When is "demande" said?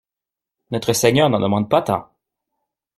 1.39-1.69